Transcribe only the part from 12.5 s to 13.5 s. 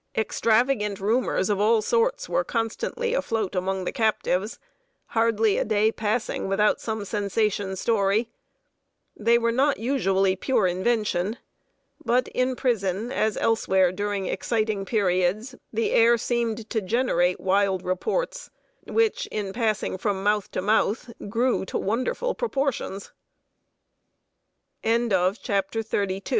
prison, as